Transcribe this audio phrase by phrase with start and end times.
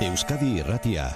[0.00, 1.10] Euskadi Irratia.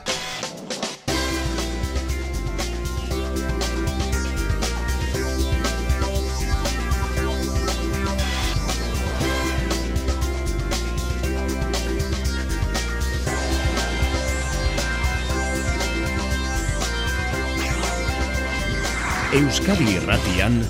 [19.33, 20.61] Euskadi Irratian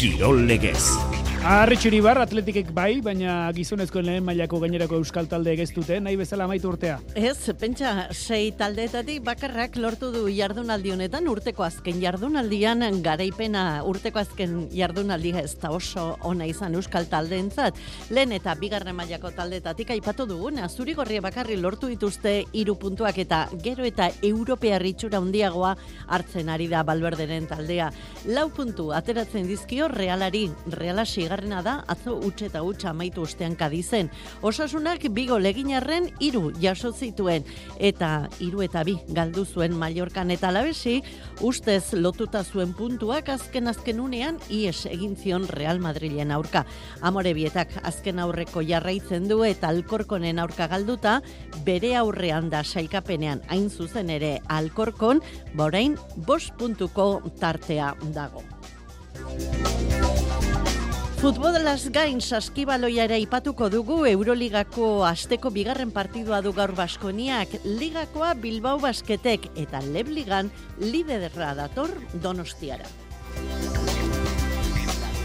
[0.00, 1.07] Kirol Legez.
[1.48, 6.68] Arritxuri bar, atletikek bai, baina gizonezkoen lehen mailako gainerako euskal talde egeztute, nahi bezala maitu
[6.68, 6.98] urtea.
[7.16, 14.66] Ez, pentsa, sei taldeetatik bakarrak lortu du jardunaldi honetan, urteko azken jardunaldian, garaipena urteko azken
[14.74, 17.80] jardunaldia ez da oso ona izan euskal taldeentzat.
[18.12, 23.46] Lehen eta bigarren mailako taldeetatik aipatu dugun, azuri gorri bakarri lortu dituzte hiru puntuak eta
[23.64, 25.72] gero eta europea ritxura handiagoa
[26.12, 27.88] hartzen ari da balberderen taldea.
[28.36, 30.44] Lau puntu ateratzen dizkio realari,
[30.76, 34.10] realasi bigarrena da atzo utxe eta utxa amaitu ostean kadizen.
[34.42, 37.44] Osasunak bigo leginarren hiru jaso zituen
[37.78, 41.02] eta hiru eta bi galdu zuen Mallorcan eta Labesi
[41.40, 46.64] ustez lotuta zuen puntuak azken azken unean ies egin zion Real Madrilen aurka.
[47.02, 51.20] Amore bietak azken aurreko jarraitzen du eta alkorkonen aurka galduta
[51.64, 55.22] bere aurrean da saikapenean hain zuzen ere alkorkon
[55.54, 58.42] borain bost puntuko tartea dago.
[61.18, 68.78] Futbolaz gain saskibaloia ere ipatuko dugu Euroligako asteko bigarren partidua du gaur Baskoniak, Ligakoa Bilbao
[68.78, 70.46] Basketek eta Lebligan
[70.78, 71.90] liderra dator
[72.22, 72.86] Donostiara.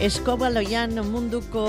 [0.01, 1.67] Eskobaloian munduko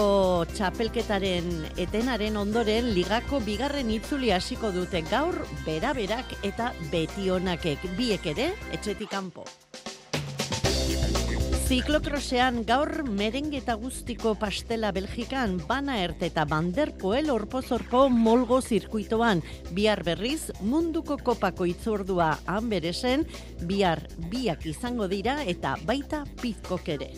[0.55, 1.53] txapelketaren
[1.85, 5.37] etenaren ondoren ligako bigarren itzuli hasiko dute gaur
[5.69, 9.45] beraberak eta betionakek biek ere etxetik kanpo.
[11.75, 19.43] Ziklokrosean gaur merengue eta guztiko pastela Belgikan bana erte eta banderpoel orpozorpo molgo zirkuitoan.
[19.75, 23.27] Bihar berriz munduko kopako itzordua han beresen,
[23.67, 27.11] bihar biak izango dira eta baita pizkok ere.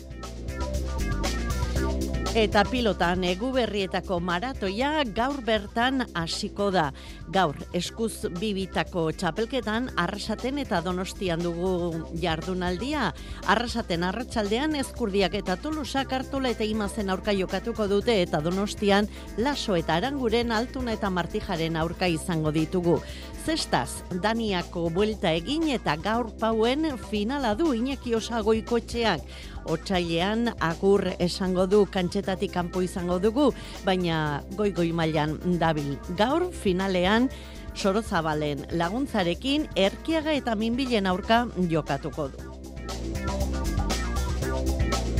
[2.35, 6.89] Eta pilotan egu berrietako maratoia gaur bertan hasiko da.
[7.33, 13.13] Gaur eskuz bibitako txapelketan arrasaten eta donostian dugu jardunaldia.
[13.47, 19.95] Arrasaten arratsaldean eskurdiak eta tulusak hartola eta imazen aurka jokatuko dute eta donostian laso eta
[19.95, 22.99] aranguren altuna eta martijaren aurka izango ditugu.
[23.47, 29.23] Zestaz, Daniako buelta egin eta gaur pauen finala du Iñaki Osagoiko txeak.
[29.67, 33.51] Otsailean agur esango du kantxetatik kanpo izango dugu,
[33.85, 35.97] baina goi-goi mailan dabil.
[36.17, 37.29] Gaur finalean
[37.77, 42.53] Sorozabalen laguntzarekin erkiaga eta minbilen aurka jokatuko du.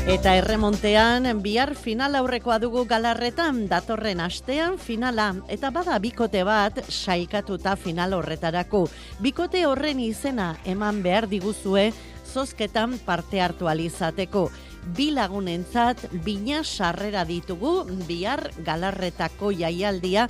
[0.08, 7.74] Eta erremontean, bihar final aurrekoa dugu galarretan, datorren astean finala, eta bada bikote bat saikatuta
[7.75, 8.85] final horretarako.
[9.19, 11.90] Bikote horren izena eman behar diguzue,
[12.33, 14.49] zozketan parte hartu alizateko.
[14.97, 20.27] Bi lagunentzat, bina sarrera ditugu, bihar galarretako jaialdia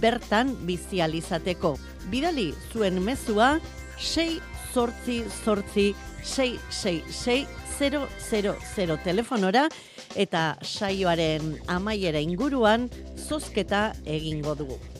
[0.00, 1.76] bertan bizializateko.
[2.12, 3.58] Bidali zuen mezua,
[3.98, 4.40] 6
[4.74, 5.94] sortzi sortzi
[6.24, 7.46] 666
[7.78, 9.68] 000 telefonora
[10.14, 12.90] eta saioaren amaiera inguruan
[13.28, 14.93] zozketa egingo dugu.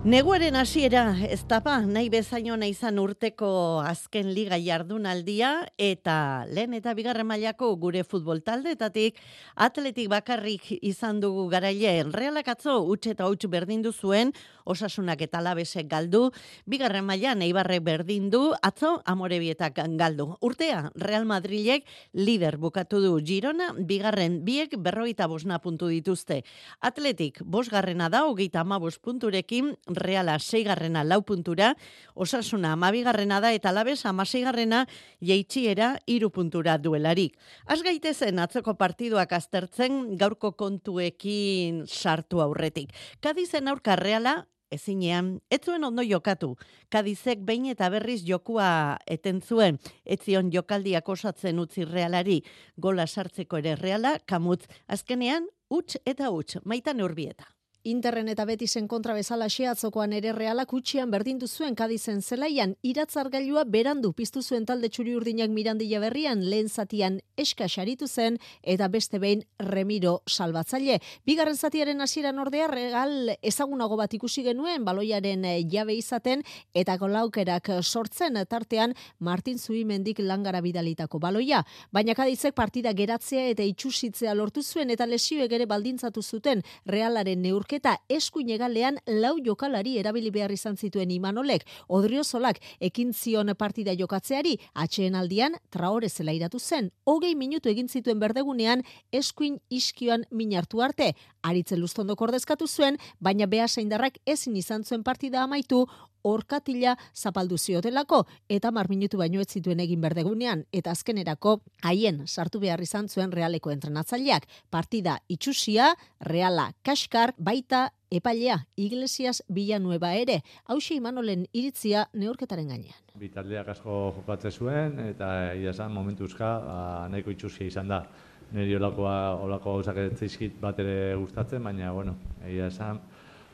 [0.00, 3.50] Neguaren hasiera ez tapa, nahi bezaino nahi izan urteko
[3.84, 9.20] azken liga jardunaldia eta lehen eta bigarren mailako gure futbol taldeetatik
[9.60, 14.32] atletik bakarrik izan dugu garaile realak atzo utxe eta utx berdin zuen
[14.64, 16.30] osasunak eta labesek galdu,
[16.66, 20.36] bigarren mailan eibarrek berdin du atzo amorebietak galdu.
[20.40, 21.84] Urtea, Real Madrilek
[22.14, 26.42] lider bukatu du Girona, bigarren biek berroita bosna puntu dituzte.
[26.80, 31.74] Atletik, bosgarrena da, hogeita ama punturekin, Reala seigarrena lau puntura,
[32.14, 34.86] osasuna amabigarrena da eta labes amaseigarrena
[35.20, 37.36] jeitxiera iru puntura duelarik.
[37.66, 42.94] Az gaitezen atzoko partiduak aztertzen gaurko kontuekin sartu aurretik.
[43.20, 46.54] Kadizen aurka Reala ezinean, ez zuen ondo jokatu.
[46.88, 52.40] Kadizek behin eta berriz jokua eten zuen, ez zion jokaldiak osatzen utzi realari,
[52.76, 57.50] gola sartzeko ere reala, kamutz, azkenean, utx eta utx, maitan urbieta.
[57.82, 64.10] Interren eta Betisen kontra bezala xeatzokoan ere realak utxian berdindu zuen kadizen zelaian, iratzargailua berandu
[64.12, 69.46] piztu zuen talde txuri urdinak mirandila berrian, lehen zatian eska xaritu zen, eta beste behin
[69.58, 70.98] remiro salbatzaile.
[71.24, 76.44] Bigarren zatiaren hasieran ordea regal ezagunago bat ikusi genuen, baloiaren eh, jabe izaten,
[76.74, 81.64] eta golaukerak sortzen tartean Martin Zuimendik langara bidalitako baloia.
[81.90, 87.69] Baina kadizek partida geratzea eta itxusitzea lortu zuen, eta lesioek ere baldintzatu zuten realaren neur
[87.70, 91.62] neurketa eskuin egalean lau jokalari erabili behar izan zituen Imanolek.
[91.88, 96.90] Odriozolak ekin zion partida jokatzeari, atxeen aldian traore zela iratu zen.
[97.06, 98.82] Hogei minutu egin zituen berdegunean
[99.12, 101.14] eskuin iskioan minartu arte.
[101.42, 105.86] Aritzen luztondo kordezkatu zuen, baina beha zeindarrak ezin izan zuen partida amaitu,
[106.22, 112.60] orkatila zapaldu ziotelako eta mar minutu baino ez zituen egin berdegunean eta azkenerako haien sartu
[112.60, 120.96] behar izan zuen realeko entrenatzaileak partida itxusia, reala kaskar, baita epailea iglesias Villanueva ere, hause
[120.96, 122.98] imanolen iritzia neurketaren gainean.
[123.20, 126.80] Bitaldeak asko jokatze zuen eta ia esan momentuzka ba,
[127.10, 128.04] nahiko itxusia izan da.
[128.50, 132.16] Neri olakoa, olako gauzak ez bat ere gustatzen, baina, bueno,
[132.50, 132.98] ia esan,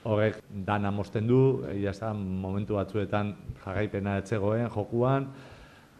[0.06, 1.40] horrek dana mosten du,
[1.82, 5.28] ja momentu batzuetan jarraipena etzegoen, jokuan,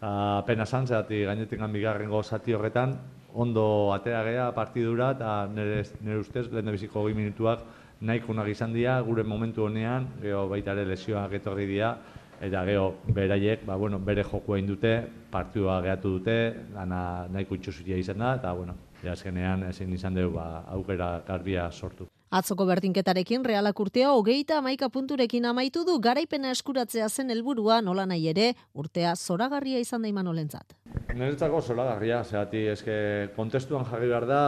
[0.01, 2.97] apena zan, zehati gainetik bigarren zati horretan,
[3.33, 7.59] ondo atera geha partidura, eta nire, nire ustez, lehen biziko goi minutuak
[8.01, 11.97] nahikunak izan dira, gure momentu honean, geho baita ere lesioak etorri dira,
[12.41, 15.01] eta geho beraiek, ba, bueno, bere jokua indute,
[15.31, 16.37] partidua gehatu dute,
[16.73, 22.07] gana nahiko itxusitia izan da, eta bueno, jazkenean ezin izan dugu ba, aukera garbia sortu.
[22.27, 28.27] Atzoko berdinketarekin realak urtea hogeita amaika punturekin amaitu du garaipena eskuratzea zen helburua nola nahi
[28.27, 30.75] ere urtea zoragarria izan da iman olentzat.
[31.15, 32.97] Niretzako zoragarria, zehati eske
[33.35, 34.41] kontestuan jarri behar da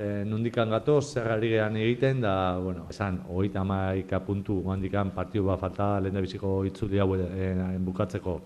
[0.00, 5.60] e, nundikan gato zer gehan egiten da, bueno, esan hogeita amaika puntu handikan partiu bat
[5.60, 8.40] falta lehen da biziko itzuli hau e, bukatzeko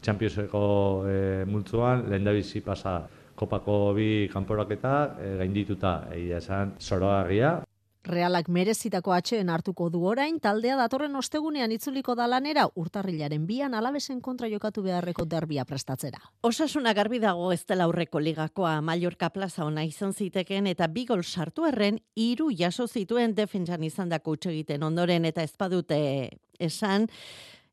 [0.00, 0.62] Championseko
[1.04, 3.00] e, multzuan lehen da bizi pasa
[3.34, 7.58] kopako bi kanporaketa e, gaindituta, egia esan zoragarria.
[8.00, 14.22] Realak merezitako atxeen hartuko du orain, taldea datorren ostegunean itzuliko da lanera urtarrilaren bian alabesen
[14.24, 16.22] kontra jokatu beharreko derbia prestatzera.
[16.42, 21.22] Osasuna garbi dago ez dela aurreko ligakoa Mallorca plaza ona izan ziteken eta bi gol
[21.22, 27.06] sartu erren hiru jaso zituen defentsan izan dako egiten ondoren eta ezpadute esan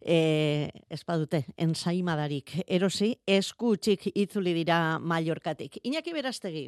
[0.01, 5.79] e, ezpadute ensaimadarik erosi eskutxik itzuli dira Mallorcatik.
[5.83, 6.67] Iñaki berastegi.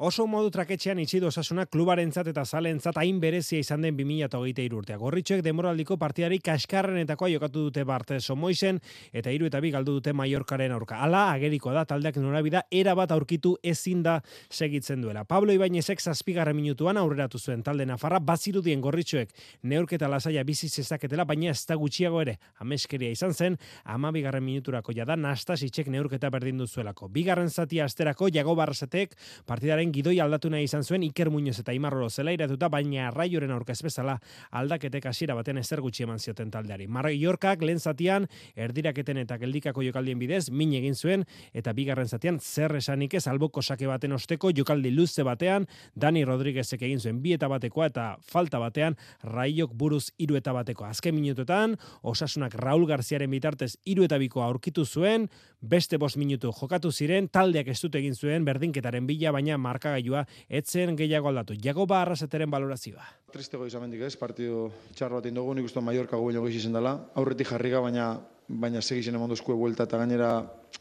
[0.00, 4.96] Oso modu traketxean itxidu osasuna klubarentzat eta zalentzat hain berezia izan den 2008 urtea.
[4.96, 8.78] Gorritxoek demoraldiko partiari kaskarrenetakoa jokatu dute Barte Somoisen
[9.12, 11.02] eta hiru eta bi galdu dute Mallorcaren aurka.
[11.04, 14.14] Hala, ageriko da taldeak norabida era bat aurkitu ezin da
[14.48, 15.26] segitzen duela.
[15.28, 19.36] Pablo Ibainezek zazpigarra minutuan aurreratu zuen talde Nafarra bazirudien gorritxoek
[19.68, 24.96] neurketa lasaia bizi zezaketela, baina ez da gutxiago ere ameskeria izan zen, ama bigarren minuturako
[24.96, 27.12] jada nastasitzek neurketa berdin duzuelako.
[27.12, 29.12] Bigarren zatia asterako jago barrasetek
[29.44, 33.72] partidaren gidoi aldatu nahi izan zuen Iker Muñoz eta Imarrolo zela iratuta, baina arraioren aurka
[33.82, 34.18] bezala
[34.50, 36.86] aldaketek hasiera baten ezer gutxi eman zioten taldeari.
[36.86, 38.26] Mallorcak lehen zatian
[38.56, 43.62] erdiraketen eta geldikako jokaldien bidez min egin zuen eta bigarren zatian zer esanik ez alboko
[43.62, 48.58] sake baten osteko jokaldi luze batean Dani Rodríguezek egin zuen bi eta batekoa eta falta
[48.58, 50.90] batean raiok buruz hiru eta batekoa.
[50.90, 55.28] Azken minutuetan osasunak Raul Garziaren bitartez hiru eta bikoa aurkitu zuen,
[55.60, 60.96] beste bost minutu jokatu ziren, taldeak ez dut egin zuen berdinketaren bila, baina markagailua etzen
[60.96, 61.54] gehiago aldatu.
[61.62, 63.06] Jago barrazeteren balorazioa.
[63.32, 66.98] Tristego izamendik ez, partidu txarro bat indogu, nik uste Mallorca gubaino gehi izen dela.
[67.14, 68.18] Aurretik jarriga, baina
[68.50, 70.30] baina segi zen emondozkue vuelta eta gainera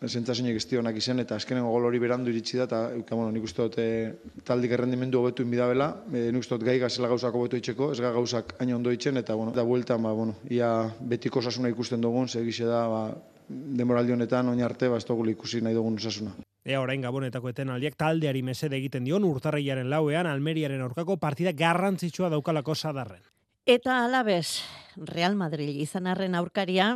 [0.02, 3.62] ez tionak izen eta azkenengo gol hori berandu iritsi da eta euka, bueno, nik uste
[3.62, 7.92] dut e, taldik errendimendu hobetu inbidabela, e, nik uste dut gai gazela gauzak hobetu itxeko,
[7.92, 11.70] ez ga gauzak aina ondo itzen eta bueno, da vuelta, ba, bueno, ia betiko sasuna
[11.70, 13.04] ikusten dugun, segixe da, ba,
[13.50, 16.34] demoraldi honetan, oin arte, ba, ez ikusi nahi dugun osasuna.
[16.70, 22.76] Ea orain gabonetako etenaldiak taldeari mesede egiten dion urtarriaren lauean Almeriaren aurkako partida garrantzitsua daukalako
[22.76, 23.24] sadarren.
[23.66, 24.62] Eta alabez,
[25.10, 26.92] Real Madrid izan arren aurkaria,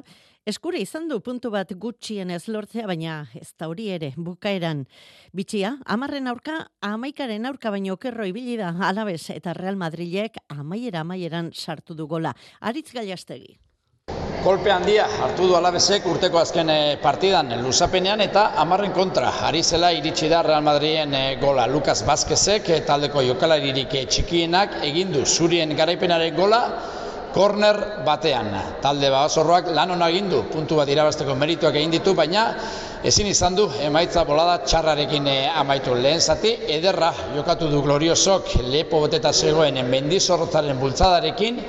[0.46, 4.86] eskure izan du puntu bat gutxien ez lortzea, baina ez da hori ere, bukaeran.
[5.34, 11.50] Bitxia, amarren aurka, amaikaren aurka baino okerro ibili da alabez eta Real Madrilek amaiera amaieran
[11.54, 12.38] sartu du gola.
[12.62, 13.58] Aritz gaiastegi.
[14.44, 19.30] Kolpe handia hartu du alabezek urteko azken eh, partidan luzapenean eta amarren kontra.
[19.48, 25.14] Ari zela iritsi da Real Madriden eh, gola Lucas Vazquezek eh, taldeko jokalaririk txikienak egin
[25.16, 26.60] du zurien garaipenaren gola
[27.32, 28.52] korner batean.
[28.84, 32.50] Talde baozorroak lan hona egin du, puntu bat irabazteko merituak egin ditu, baina
[33.04, 35.28] ezin izan du emaitza bolada txarrarekin
[35.60, 36.54] amaitu lehen zati.
[36.78, 41.60] Ederra jokatu du gloriosok lepo boteta zegoen mendizorrotzaren bultzadarekin,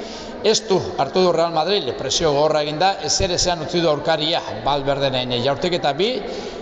[0.44, 3.88] Ez du hartu du Real Madrid, presio gorra egin da, ez ere zean utzi du
[3.88, 6.08] aurkaria balberdenen jaurtek eta bi,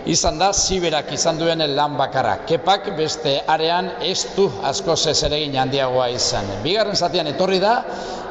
[0.07, 2.37] izan da ziberak izan duen lan bakarra.
[2.47, 6.47] Kepak beste arean ez du asko zezeregin handiagoa izan.
[6.63, 7.75] Bigarren zatean etorri da,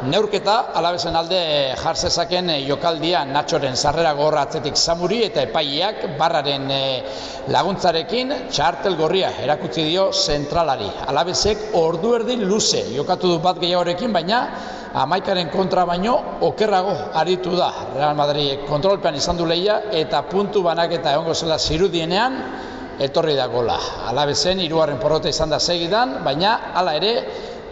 [0.08, 1.42] neurketa alabesen alde
[1.84, 7.04] jarzezaken jokaldia natxoren sarrera gorra atzetik zamuri eta epaileak barraren eh,
[7.52, 10.88] laguntzarekin txartel gorria erakutsi dio zentralari.
[11.12, 14.42] Alabesek ordu erdi luze jokatu du bat gehiagorekin, baina
[15.04, 16.16] amaikaren kontra baino
[16.48, 22.42] okerrago aritu da Real Madrid kontrolpean izan du leia eta puntu banaketa egongo zela zirudienean
[23.00, 23.80] etorri da gola.
[24.08, 27.16] Alabezen hirugarren porrota izan da segidan, baina hala ere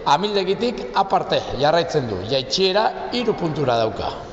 [0.05, 2.23] amildegitik aparte jarraitzen du.
[2.31, 4.28] Jaitxiera hiru puntura dauka.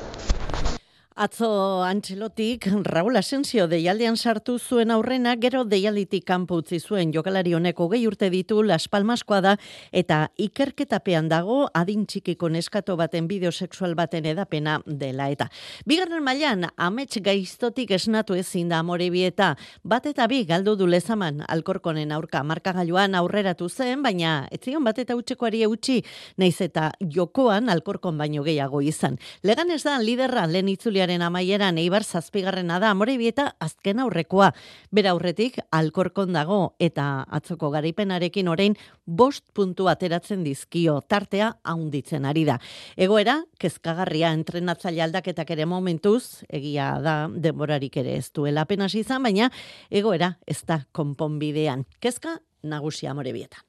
[1.16, 7.87] Atzo Antxelotik, Raul Asensio deialdean sartu zuen aurrena, gero deialditik kanpo utzi zuen jokalari honeko
[7.88, 9.54] gehi urte ditu Las Palmaskoa da,
[9.96, 15.30] eta ikerketapean dago adin txikiko neskato baten bideosexual baten edapena dela.
[15.32, 15.46] Eta
[15.88, 21.40] bigarren mailan amets gaiztotik esnatu ezin da amore bieta, bat eta bi galdu du lezaman
[21.49, 26.02] alkorkonen aurka markagailuan aurreratu zen, baina etzion bat eta utxekoari eutxi,
[26.37, 29.16] naiz eta jokoan alkorkon baino gehiago izan.
[29.40, 34.48] Legan ez da liderra lehen itzulia urtearen amaieran eibar zazpigarrena da amorebieta azken aurrekoa.
[34.90, 38.75] Bera aurretik alkorkon dago eta atzoko garaipenarekin orain
[39.06, 42.58] bost puntu ateratzen dizkio tartea haunditzen ari da.
[42.96, 49.52] Egoera, kezkagarria entrenatzaile aldaketak ere momentuz, egia da denborarik ere ez duela apenas izan, baina
[49.90, 51.86] egoera ez da konponbidean.
[52.00, 53.62] Kezka nagusia amorebieta.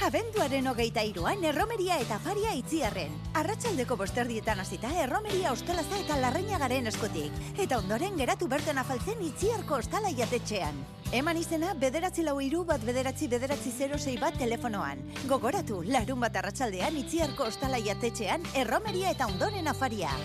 [0.00, 3.12] Abenduaren hogeita iruan erromeria eta faria itziarren.
[3.36, 7.36] Arratxaldeko bosterdietan hasita erromeria ostalaza eta larreñagaren eskutik.
[7.60, 10.80] Eta ondoren geratu berten afaltzen itziarko ostala jatetxean.
[11.12, 15.04] Eman izena bederatzi lau iru bat bederatzi bederatzi 06 bat telefonoan.
[15.28, 20.16] Gogoratu, larun bat arratsaldean itziarko ostala jatetxean erromeria eta ondoren afaria.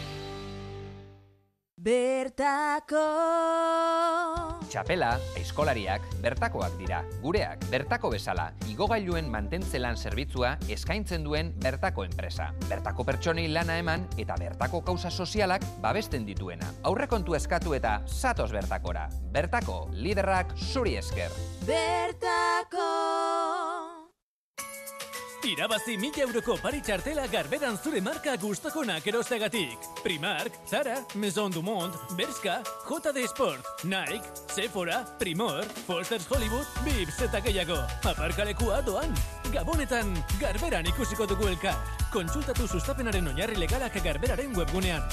[1.85, 2.97] Bertako
[4.65, 7.03] Txapela, eskolariak, bertakoak dira.
[7.21, 12.49] Gureak, bertako bezala, igogailuen mantentzelan zerbitzua eskaintzen duen bertako enpresa.
[12.65, 16.73] Bertako pertsonei lana eman eta bertako kauza sozialak babesten dituena.
[16.89, 19.05] Aurrekontu eskatu eta satos bertakora.
[19.35, 21.37] Bertako, liderrak zuri esker.
[21.69, 23.44] Bertako
[25.45, 29.77] Irabazi mila euroko pari txartela garberan zure marka gustokonak erostegatik.
[30.01, 37.43] Primark, Zara, Maison du Monde, Berska, JD Sport, Nike, Sephora, Primor, Foster's Hollywood, Bips eta
[37.45, 37.77] gehiago.
[38.09, 39.13] Aparkalekua doan.
[39.53, 41.75] Gabonetan, garberan ikusiko dugu elka.
[42.11, 45.05] Kontsultatu sustapenaren oinarri legalak garberaren webgunean.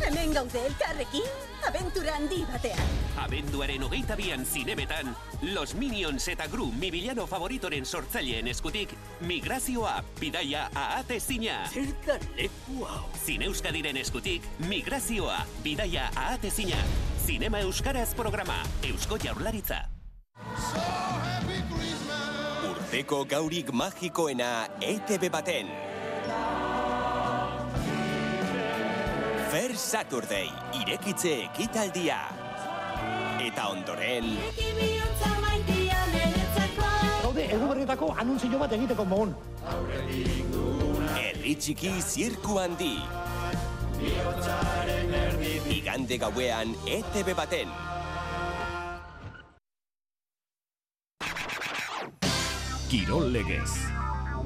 [0.00, 1.28] Hemen gaude elkarrekin,
[1.66, 2.90] abentura handi batean.
[3.22, 5.12] Abenduaren hogeita bian zinemetan,
[5.54, 11.62] Los Minions eta Gru mi bilano favoritoren sortzaileen eskutik, migrazioa, bidaia, ahate zina.
[11.72, 13.06] Zertan leku hau.
[13.24, 16.78] Zine Euskadiren eskutik, migrazioa, bidaia, ahate zina.
[17.26, 19.84] Zinema Euskaraz programa, Eusko Jaurlaritza.
[22.72, 25.91] Urteko gaurik magikoena ETV baten.
[29.52, 30.46] Fair Saturday,
[30.80, 32.16] irekitze ekitaldia.
[33.44, 34.30] Eta ondoren...
[37.20, 39.36] Gaude, eguberrietako anuntzio bat egiteko mogun.
[41.18, 42.94] Herri txiki zirku handi.
[45.76, 47.76] Igande gauean ETV baten.
[52.88, 53.91] Kirol legez.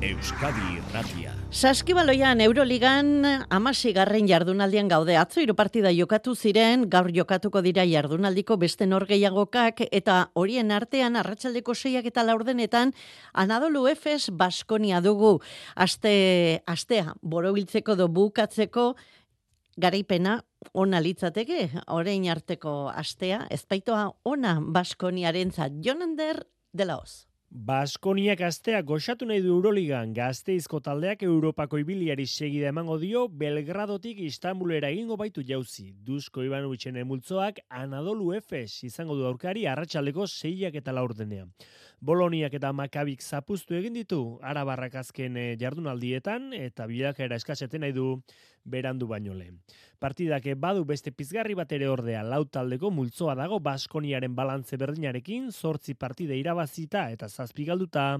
[0.05, 1.31] Euskadi Irratia.
[1.49, 8.85] Saskibaloian Euroligan amasigarren jardunaldian gaude atzo hiru partida jokatu ziren, gaur jokatuko dira jardunaldiko beste
[8.85, 12.93] norgeiagokak eta horien artean arratsaldeko seiak eta laurdenetan
[13.33, 15.39] Anadolu Efes Baskonia dugu.
[15.75, 18.91] Aste, astea, borobiltzeko do bukatzeko
[19.81, 20.43] garaipena
[20.75, 27.27] ona litzateke, orain arteko astea, ezpaitoa ona Baskoniarentzat Jonander de la Oz.
[27.57, 34.91] Baskoniak astea goxatu nahi du Euroligan gazteizko taldeak Europako ibiliari segida emango dio Belgradotik Istanbulera
[34.93, 35.87] egingo baitu jauzi.
[36.05, 41.49] Duzko Ivanovicen emultzoak Anadolu Efes izango du aurkari arratsaldeko seiak eta laurdenean.
[42.01, 48.21] Boloniak eta Makabik zapuztu egin ditu arabarrak azken eh, jardunaldietan eta bilakaera eskaseten nahi du
[48.67, 49.61] berandu baino lehen.
[49.99, 55.95] Partidak badu beste pizgarri bat ere ordea lau taldeko multzoa dago Baskoniaren balantze berdinarekin zortzi
[55.95, 58.19] partide irabazita eta zazpi galduta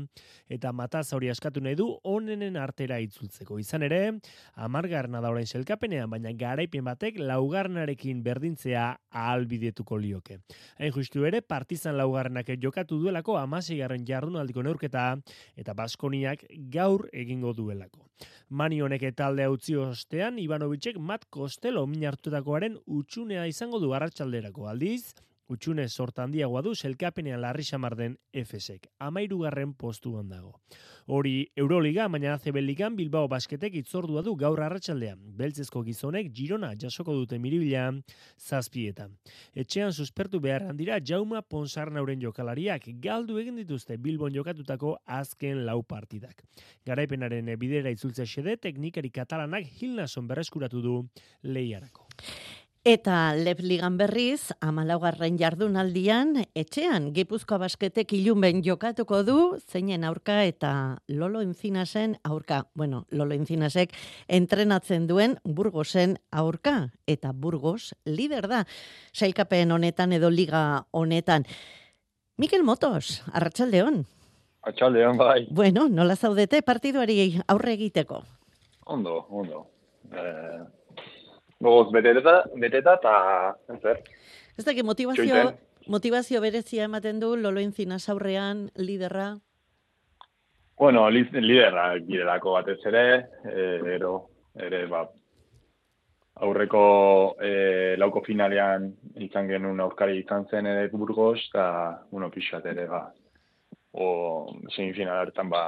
[0.49, 3.59] eta mataz hori askatu nahi du onenen artera itzultzeko.
[3.61, 4.01] Izan ere,
[4.55, 10.39] amargarna da orain selkapenean, baina garaipen batek laugarnarekin berdintzea ahalbidetuko lioke.
[10.79, 13.37] Hain justu ere, partizan laugarnak jokatu duelako
[13.77, 15.17] amasigarren jardunaldiko neurketa
[15.57, 18.07] eta Baskoniak gaur egingo duelako.
[18.51, 25.15] Mani honek talde utzi ostean, Ivanovicek mat kostelo minartutakoaren utxunea izango du arratsalderako aldiz,
[25.49, 28.89] Utxune sorta handiagoa du selkapenean larri xamar den Efesek.
[28.99, 30.57] Amairugarren postuan dago.
[31.07, 35.21] Hori Euroliga, baina ACB Ligan Bilbao basketek itzordua du gaur arratsaldean.
[35.39, 37.85] Beltzezko gizonek Girona jasoko dute miribila
[38.43, 39.15] zazpietan.
[39.55, 46.43] Etxean suspertu behar handira Jauma Ponsarnauren jokalariak galdu egin dituzte Bilbon jokatutako azken lau partidak.
[46.85, 50.99] Garaipenaren bidera itzultzea xede teknikari katalanak Hilnason berreskuratu du
[51.43, 52.09] lehiarako.
[52.87, 60.71] Eta Lep Ligan berriz, amalaugarren jardunaldian, etxean, Gipuzkoa basketek ilunben jokatuko du, zeinen aurka eta
[61.09, 62.61] Lolo Enfinasen aurka.
[62.79, 63.91] Bueno, Lolo Enfinasek
[64.29, 66.93] entrenatzen duen Burgosen aurka.
[67.11, 68.63] Eta Burgos lider da,
[69.11, 71.43] sailkapen honetan edo liga honetan.
[72.39, 74.05] Mikel Motos, arratsaldeon.
[74.63, 75.49] Arratsaldeon bai.
[75.51, 78.23] Bueno, nola zaudete partiduari aurre egiteko?
[78.85, 79.67] Ondo, ondo.
[80.15, 80.63] Eh,
[81.61, 83.15] gogoz beteta, beteta eta,
[83.81, 84.03] zer.
[84.57, 85.53] Ez da, motivazio,
[85.87, 89.37] motivazio berezia ematen du Lolo Enfinas aurrean, liderra.
[90.77, 93.05] Bueno, li- liderra girelako batez ere,
[93.49, 95.07] eh, ero, ere, ba,
[96.45, 98.91] aurreko eh, lauko finalean
[99.25, 103.07] izan genuen aurkari izan zen ere Burgos, eta, bueno, pixat ere, ba,
[103.93, 105.63] o semifinal hartan, ba,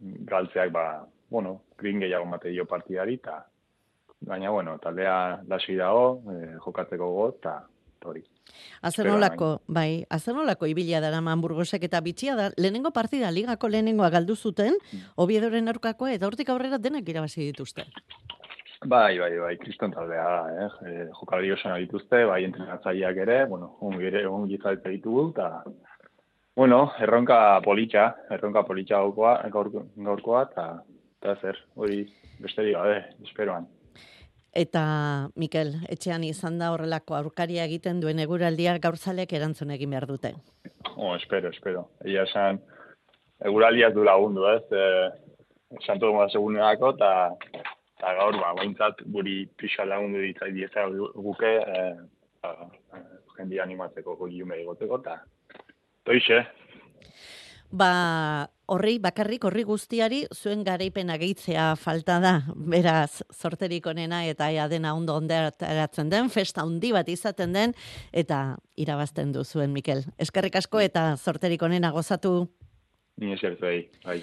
[0.00, 3.46] galtzeak, ba, bueno, green gehiago mate dio partidari, eta,
[4.20, 7.56] baina, bueno, taldea lasi dago, eh, jokatzeko got, eta
[8.06, 8.22] hori.
[8.86, 14.74] Azenolako, bai, azenolako ibila dara Burgosek eta bitxia da, lehenengo partida, ligako lehenengoa galdu zuten,
[15.16, 17.84] Obiedoren aurkakoa, eta hortik aurrera denak irabazi dituzte.
[18.84, 20.68] Bai, bai, bai, kriston taldea da, eh?
[20.86, 25.64] E, jokalari oso dituzte, bai, entrenatzaileak ere, bueno, ongi ere, ongi zalte ditugu, eta,
[26.54, 30.66] bueno, erronka politxa, erronka politxa gaurkoa, gaur, gaurkoa, eta,
[31.18, 32.04] eta zer, hori
[32.38, 33.66] besterik gabe, esperoan.
[34.56, 34.82] Eta,
[35.36, 40.32] Mikel, etxean izan da horrelako aurkaria egiten duen eguraldia gaurzalek erantzun egin behar dute.
[40.94, 41.82] Oh, espero, espero.
[42.06, 42.62] Egia esan,
[43.44, 44.62] eguraldiak du lagundu, ez?
[44.72, 44.86] E,
[45.84, 47.10] Santo Domingo segunerako, eta
[47.96, 50.86] eta gaur, ba, baintzat, guri pixa lagundu ditzai dieza
[51.26, 51.84] guke, e,
[52.40, 52.54] ba,
[53.36, 55.18] jendia animatzeko guri jume egoteko, eta
[56.08, 56.40] toixe,
[57.70, 64.68] Ba, horri, bakarrik horri guztiari zuen garaipena gehitzea falta da, beraz, sorterik onena eta ea
[64.70, 67.74] dena ondo onderatzen den, festa handi bat izaten den,
[68.12, 70.04] eta irabazten du zuen, Mikel.
[70.18, 72.48] Eskerrik asko eta sorterik onena gozatu.
[73.16, 74.22] ni eskertzei, bai.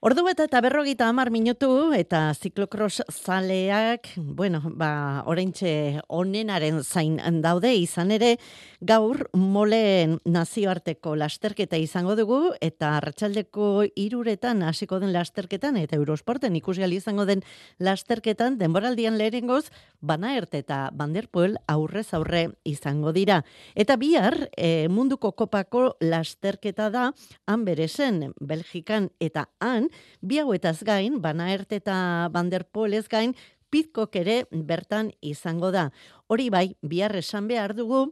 [0.00, 7.74] Ordu beta eta berrogita hamar minutu eta ziklokros zaleak, bueno, ba, oraintxe onenaren zain daude
[7.76, 8.38] izan ere,
[8.80, 16.80] gaur moleen nazioarteko lasterketa izango dugu eta arratsaldeko iruretan hasiko den lasterketan eta Eurosporten ikusi
[16.96, 17.44] izango den
[17.78, 19.68] lasterketan denboraldian lehenengoz
[20.00, 23.42] Banaert eta Banderpoel aurrez aurre izango dira.
[23.74, 27.12] Eta bihar e, munduko kopako lasterketa da
[27.44, 29.89] han beresen, Belgikan eta han
[30.20, 33.34] bi hauetaz gain, Banaert eta Banderpoelez gain,
[33.70, 35.90] Pitkok ere bertan izango da.
[36.26, 38.08] Hori bai, bihar esan behar dugu,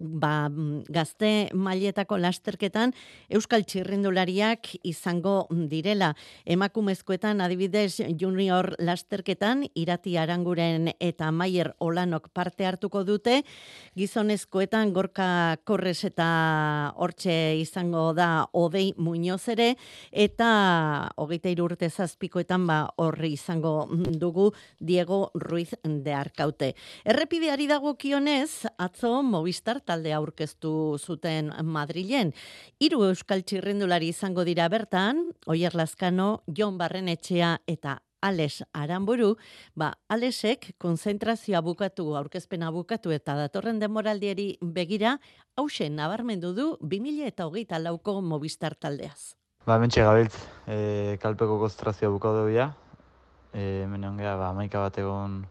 [0.00, 2.92] ba, mm, gazte mailetako lasterketan
[3.30, 6.14] Euskal Txirrindulariak izango direla.
[6.44, 13.42] Emakumezkoetan adibidez junior lasterketan irati aranguren eta maier olanok parte hartuko dute.
[13.94, 19.74] Gizonezkoetan gorka korres eta hortxe izango da odei muñoz ere
[20.10, 23.86] eta hogeita urte zazpikoetan ba horri izango
[24.18, 26.74] dugu Diego Ruiz de Arkaute.
[27.04, 32.32] Errepideari dagokionez atzo Movistar taldea aurkeztu zuten Madrilen.
[32.80, 39.36] Hiru euskal txirrindulari izango dira bertan, Oier Lazkano, Jon Barrenetxea eta Alex Aramburu,
[39.76, 45.18] ba, Alexek konzentrazioa bukatu, aurkezpena bukatu eta datorren demoraldieri begira,
[45.60, 49.34] hausen nabarmendu du 2000 eta hogeita lauko Movistar taldeaz.
[49.68, 52.70] Ba, mentxe gabiltz, e, kalpeko konzentrazioa bukatu dugu ja.
[53.52, 55.42] E, hemen ongea, ba, maika bat egon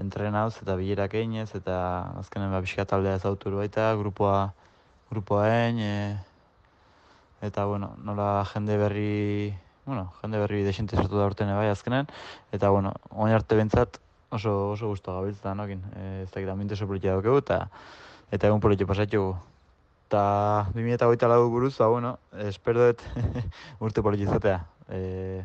[0.00, 1.76] entrenauz eta bilerak eginez, eta
[2.20, 4.52] azkenen ba, taldea ezautu baita, grupoa,
[5.10, 6.16] grupoa egin, e,
[7.42, 12.08] eta, bueno, nola jende berri, bueno, jende berri desente sartu da urtene bai azkenen,
[12.52, 16.74] eta, bueno, oin arte bentsat oso, oso guztua gabiltz da nokin, e, ez dakit ambiente
[16.74, 17.68] oso politia daukegu, eta,
[18.30, 19.36] eta egun politia pasatxugu.
[20.10, 23.02] Eta 2008 lau buruz, ba, bueno, espero dut
[23.84, 24.62] urte politia izatea.
[24.90, 25.44] E,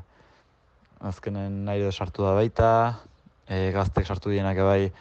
[1.06, 2.72] azkenen nahi sartu da baita,
[3.47, 4.91] e, gaztek sartu dienak bai,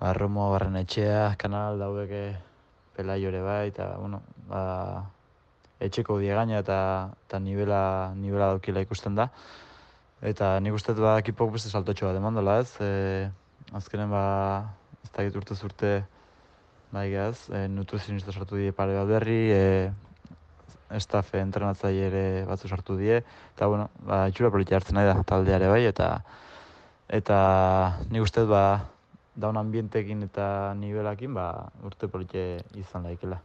[0.00, 2.22] ba, Romo, Barrenetxea, kanal daudeke
[2.96, 5.06] pelaiore bai, eta, bueno, ba,
[5.80, 6.78] etxeko diegaina eta,
[7.26, 9.28] eta nivela, nivela daukila ikusten da.
[10.18, 13.28] Eta nik uste ba, ekipok beste saltotxo bat emandola ez, e,
[13.78, 14.24] azkenen ba,
[15.04, 15.92] ez dakit urte zurte
[16.90, 19.90] bai gaz, e, nutrizionista sartu die pare bat berri, e,
[20.96, 23.20] estafe entrenatzaile ere batzu sartu die,
[23.54, 26.08] eta bueno, ba, itxura politia hartzen nahi da taldeare bai, eta
[27.08, 27.38] eta
[28.10, 28.84] ni uste ba,
[29.38, 33.40] daun ambientekin eta nivelakin, ba, urte politia izan daikela.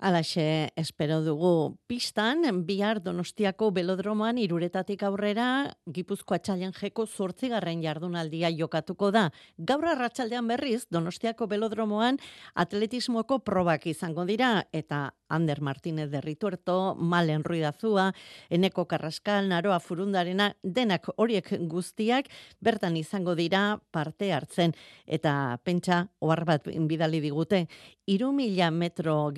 [0.00, 9.10] Alaxe, espero dugu pistan, bihar donostiako belodromoan iruretatik aurrera, Gipuzkoa txalen jeko zortzigarren jardunaldia jokatuko
[9.12, 9.26] da.
[9.58, 12.16] Gaur arratsaldean berriz, donostiako belodromoan
[12.54, 18.12] atletismoko probak izango dira, eta Ander Martínez de Rituerto, Malen Ruidazua,
[18.48, 24.74] Eneko Carrascal, Naroa Furundarena, denak horiek guztiak bertan izango dira parte hartzen.
[25.06, 27.66] Eta pentsa, ohar bat bidali digute,
[28.10, 29.30] iru mila metro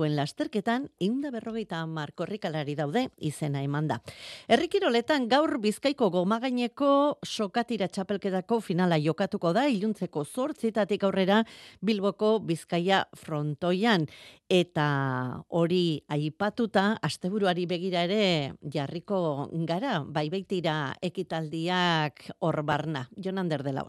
[0.00, 4.00] gizonezkoen lasterketan, inda berrogeita markorrikalari daude izena eman da.
[4.48, 11.44] Errikiroletan gaur bizkaiko gomagaineko sokatira txapelketako finala jokatuko da, iluntzeko zortzitatik aurrera
[11.82, 14.06] Bilboko Bizkaia frontoian.
[14.48, 23.08] Eta hori aipatuta, asteburuari begira ere jarriko gara, bai baitira ekitaldiak hor barna.
[23.16, 23.84] Jonander dela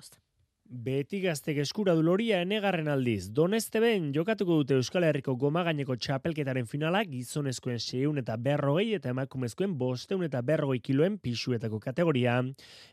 [0.71, 3.25] Beti gaztek eskura du loria enegarren aldiz.
[3.36, 9.12] Doneste ben jokatuko dute Euskal Herriko goma gaineko txapelketaren finala gizonezkoen seun eta berrogei eta
[9.12, 12.38] emakumezkoen bosteun eta berrogei kiloen pisuetako kategoria.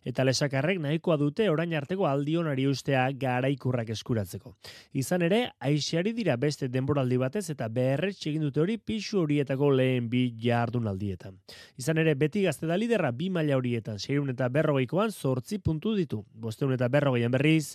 [0.02, 4.56] Eta lesakarrek nahikoa dute orain arteko aldionari ustea garaikurrak eskuratzeko.
[4.98, 10.10] Izan ere, aixari dira beste denboraldi batez eta beherretx egin dute hori pisu horietako lehen
[10.10, 11.38] bi jardun aldietan.
[11.78, 16.24] Izan ere, beti gazte da liderra bi maila horietan seun eta berrogeikoan sortzi puntu ditu.
[16.34, 17.67] Bosteun eta berrogeian berriz,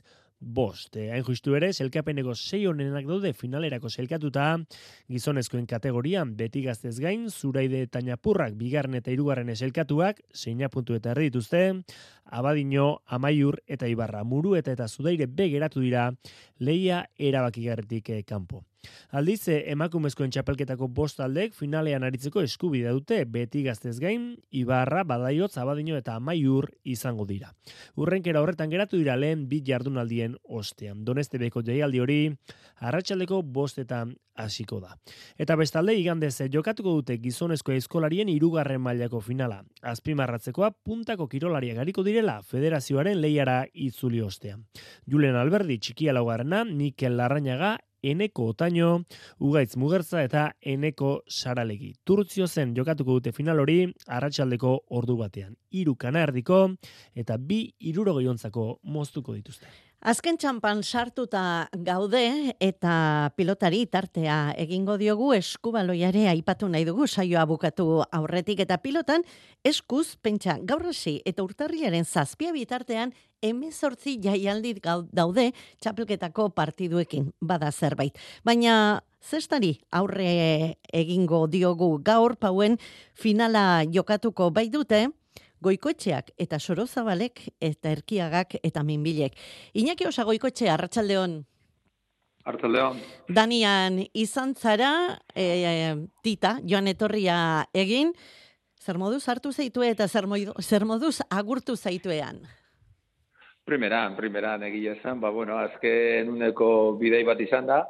[0.44, 0.96] bost.
[0.98, 4.48] Eh, hain justu ere, zelkapeneko sei honenak daude finalerako zelkatuta,
[5.10, 11.14] gizonezkoen kategorian beti gaztez gain, zuraide eta napurrak bigarren eta irugarren eselkatuak, zeina puntu eta
[11.16, 11.64] erdi dituzte,
[12.26, 16.12] abadino, amaiur eta ibarra muru eta eta zudaire begeratu dira,
[16.60, 18.66] leia erabakigarretik eh, kanpo.
[19.13, 25.54] Aldiz, eh, emakumezkoen txapelketako bost aldek finalean aritzeko eskubidea dute beti gaztez gain, Ibarra, Badaiot,
[25.54, 27.54] Zabadino eta Amaiur izango dira.
[27.96, 31.04] Urrenkera horretan geratu dira lehen bit jardunaldien ostean.
[31.06, 32.19] Doneste beko jaialdi hori,
[32.82, 34.98] arratsaldeko bostetan hasiko da.
[35.38, 39.62] Eta bestalde, igandez, eh, jokatuko dute gizonezko eskolarien irugarren mailako finala.
[39.82, 44.65] Azpimarratzekoa, puntako kirolaria gariko direla federazioaren lehiara itzuli ostean.
[45.06, 49.06] Julen Alberdi txikia laugarrena, Mikel Larrañaga Eneko Otaino,
[49.39, 51.94] Ugaitz Mugertza eta Eneko Saralegi.
[52.04, 55.56] Turtzio zen jokatuko dute final hori arratsaldeko ordu batean.
[55.72, 56.66] Hiru kanardiko
[57.16, 59.72] eta bi irurogeiontzako moztuko dituzte.
[60.04, 65.30] Azken txampan sartuta gaude eta pilotari tartea egingo diogu.
[65.38, 68.60] Eskubaloiare aipatu nahi dugu saioa bukatu aurretik.
[68.66, 69.24] Eta pilotan
[69.63, 77.32] eskuz pentsa gaur hasi eta urtarriaren zazpia bitartean emezortzi jaialdi daude txapelketako partiduekin.
[77.39, 78.20] Bada zerbait.
[78.44, 81.94] Baina zestari aurre egingo diogu.
[82.04, 82.76] Gaur pauen
[83.16, 85.06] finala jokatuko bai dute,
[85.63, 89.38] goikoetxeak eta sorozabalek eta erkiagak eta minbilek.
[89.73, 91.39] Iñaki osa goikoetxe, arratsaldeon.
[92.43, 92.99] Arratsaldeon.
[93.32, 97.38] Danian izan zara, e, tita, joan etorria
[97.73, 98.12] egin,
[98.84, 100.28] zer moduz hartu zaitue eta zer,
[100.60, 102.41] zer moduz agurtu zaituean?
[103.63, 107.86] Primeran, primeran egia esan, ba, bueno, azken uneko bidei bat izan da,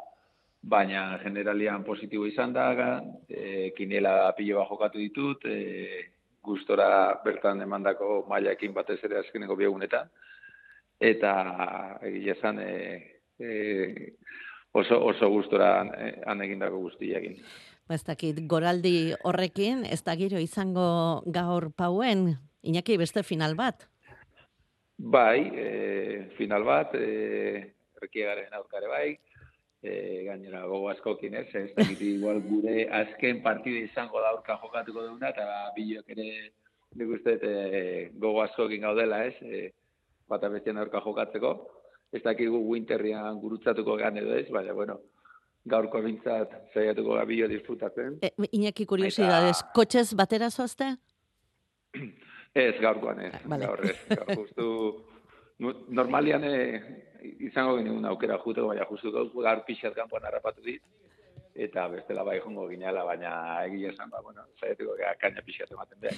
[0.61, 2.67] baina generalian positibo izan da,
[3.27, 6.12] e, kinela pilo bat jokatu ditut, e,
[6.43, 10.09] gustora bertan emandako mailaekin batez ere azkeneko biegunetan
[10.99, 11.33] eta
[12.07, 12.73] egia esan e,
[13.39, 13.49] e,
[14.71, 17.39] oso oso gustora e, han egindako guztiekin.
[17.87, 23.89] Ba ez dakit goraldi horrekin ez da giro izango gaur pauen Iñaki beste final bat.
[24.95, 29.07] Bai, e, final bat, eh erkiegaren aurkare bai,
[29.83, 35.05] e, gainera gogo askokin ez, ez dakit igual gure azken partide izango da aurka jokatuko
[35.05, 36.27] duguna, eta bilok ere
[36.95, 39.71] nik uste e, gogo askokin gaudela ez, e,
[40.29, 41.53] bat abestien aurka jokatzeko,
[42.13, 44.99] ez dakit gu winterrian gurutzatuko gan edo ez, baina bueno,
[45.69, 48.19] gaurko bintzat zaiatuko gabillo disfrutatzen.
[48.23, 49.71] E, Iñaki kuriosidades, Eta...
[49.75, 50.93] kotxez batera zoazte?
[52.53, 53.65] Ez, gaurkoan ez, vale.
[53.65, 54.67] gaur ez, gaur justu,
[55.89, 56.45] normalian
[57.23, 60.81] izango genuen aukera juteko, baina justu gar pixat kanpoan harrapatu dit,
[61.53, 63.31] eta bestela bai jongo ginela, baina
[63.67, 66.17] egia esan, ba, bueno, zaietiko kaina pixat ematen behar.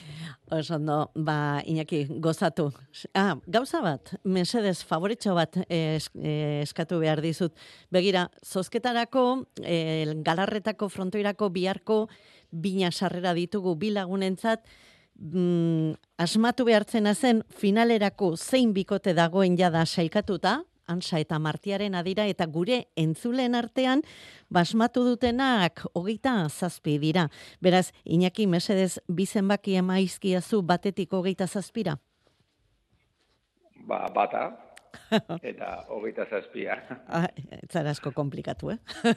[0.56, 2.70] Oso ondo, ba, Iñaki, gozatu.
[3.14, 7.56] Ah, gauza bat, mesedez, favoritxo bat es, eskatu behar dizut.
[7.92, 12.06] Begira, zozketarako, eh, galarretako frontoirako biharko
[12.52, 14.64] bina sarrera ditugu bilagunentzat,
[15.20, 22.46] mm, asmatu behartzen zen finalerako zein bikote dagoen jada sailkatuta, Ansa eta Martiaren adira eta
[22.46, 24.04] gure entzulen artean
[24.50, 27.30] basmatu dutenak hogeita zazpi dira.
[27.62, 31.98] Beraz, Iñaki, mesedez, bizenbaki emaizkiazu batetik hogeita zazpira?
[33.86, 34.50] Ba, bata,
[35.52, 36.78] eta hogeita zazpia.
[37.08, 37.28] Ah,
[37.72, 38.78] zara asko komplikatu, eh?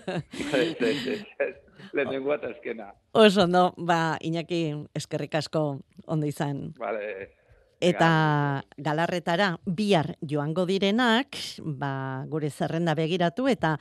[0.53, 1.55] Ez, ez, ez, ez.
[1.95, 2.89] Lehenengoa eta azkena.
[3.17, 4.63] Oso, no, ba, Iñaki,
[4.99, 6.73] eskerrik asko ondo izan.
[6.79, 7.35] Vale.
[7.79, 13.77] Eta galarretara bihar joango direnak, ba, gure zerrenda begiratu, eta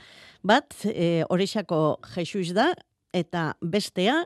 [0.45, 2.73] bat, e, horixako Jesus da,
[3.17, 4.19] eta bestea,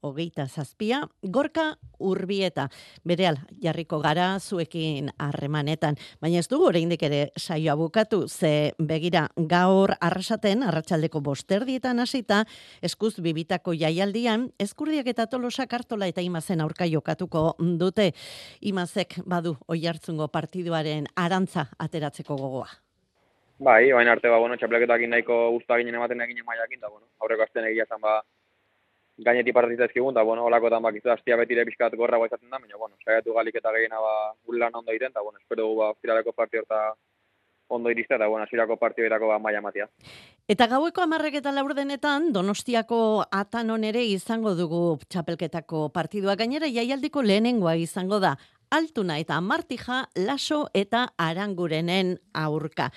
[0.00, 2.68] hogeita zazpia, gorka urbieta.
[3.04, 5.98] Bereal, jarriko gara zuekin harremanetan.
[6.20, 12.44] Baina ez dugu oraindik ere saioa bukatu, ze begira gaur arrasaten, arratsaldeko bosterdietan hasita,
[12.82, 18.12] eskuz bibitako jaialdian, eskurdiak eta tolosak hartola eta imazen aurka jokatuko dute.
[18.60, 22.68] Imazek badu oi hartzungo partiduaren arantza ateratzeko gogoa.
[23.58, 27.42] Bai, baina arte, ba, bueno, txapleketak nahiko guztua ginen ematen egin maiakin, da, bueno, aurreko
[27.42, 28.20] azten egia zan, ba,
[29.18, 32.96] gainetik partitza ezkigun, eta, bueno, olakoetan bakizu hastia betire pixkat gorra izaten da, baina, bueno,
[33.04, 36.92] saiatu galik eta gehiena, ba, gulan ondo egiten, eta, bueno, espero ba, ostiraleko partio eta
[37.68, 39.88] ondo iriste, eta, bueno, asirako partio erako ba, maia matia.
[40.48, 43.00] Eta gaueko amarrek eta laurdenetan, Donostiako
[43.30, 48.36] atanon ere izango dugu txapelketako partidua gainera, jaialdiko lehenengoa izango da,
[48.70, 52.90] Altuna eta Martija, Laso eta Arangurenen aurka.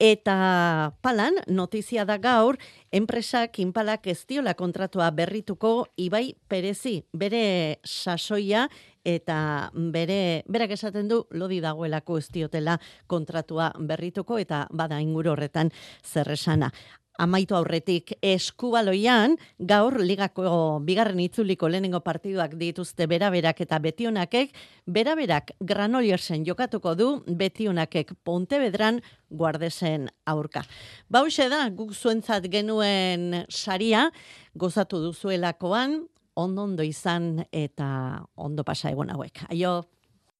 [0.00, 2.56] Eta palan, notizia da gaur,
[2.92, 8.68] enpresak inpalak ez diola kontratua berrituko Ibai Perezi, bere sasoia
[9.04, 15.70] eta bere berak esaten du lodi dagoelako ez diotela kontratua berrituko eta bada inguru horretan
[16.04, 16.72] zerresana
[17.18, 24.54] amaitu aurretik eskubaloian, gaur ligako bigarren itzuliko lehenengo partiduak dituzte beraberak eta betionakek,
[24.86, 30.64] beraberak granoliersen jokatuko du, betionakek Pontebedran guardesen aurka.
[31.10, 34.08] Bauxe da, guk zuentzat genuen saria,
[34.54, 36.00] gozatu duzuelakoan,
[36.38, 39.48] ondo ondo izan eta ondo pasa egon hauek.
[39.50, 39.97] Aio!